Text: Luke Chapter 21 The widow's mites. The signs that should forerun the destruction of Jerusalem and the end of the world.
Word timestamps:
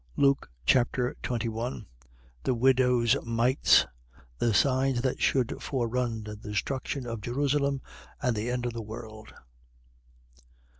Luke 0.17 0.49
Chapter 0.65 1.15
21 1.21 1.85
The 2.41 2.55
widow's 2.55 3.15
mites. 3.23 3.85
The 4.39 4.51
signs 4.51 5.01
that 5.03 5.21
should 5.21 5.61
forerun 5.61 6.23
the 6.23 6.35
destruction 6.35 7.05
of 7.05 7.21
Jerusalem 7.21 7.83
and 8.19 8.35
the 8.35 8.49
end 8.49 8.65
of 8.65 8.73
the 8.73 8.81
world. 8.81 9.31